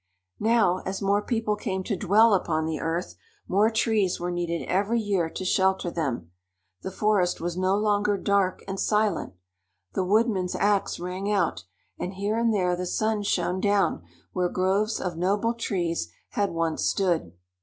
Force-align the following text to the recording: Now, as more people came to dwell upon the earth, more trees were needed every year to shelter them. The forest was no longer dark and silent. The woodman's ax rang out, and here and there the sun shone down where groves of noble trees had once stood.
Now, 0.39 0.79
as 0.79 0.99
more 0.99 1.21
people 1.21 1.55
came 1.55 1.83
to 1.83 1.95
dwell 1.95 2.33
upon 2.33 2.65
the 2.65 2.79
earth, 2.79 3.13
more 3.47 3.69
trees 3.69 4.19
were 4.19 4.31
needed 4.31 4.65
every 4.65 4.99
year 4.99 5.29
to 5.29 5.45
shelter 5.45 5.91
them. 5.91 6.31
The 6.81 6.89
forest 6.89 7.39
was 7.39 7.55
no 7.55 7.77
longer 7.77 8.17
dark 8.17 8.63
and 8.67 8.79
silent. 8.79 9.33
The 9.93 10.03
woodman's 10.03 10.55
ax 10.55 10.99
rang 10.99 11.31
out, 11.31 11.65
and 11.99 12.15
here 12.15 12.39
and 12.39 12.51
there 12.51 12.75
the 12.75 12.87
sun 12.87 13.21
shone 13.21 13.59
down 13.61 14.01
where 14.33 14.49
groves 14.49 14.99
of 14.99 15.17
noble 15.17 15.53
trees 15.53 16.09
had 16.29 16.49
once 16.49 16.83
stood. 16.83 17.33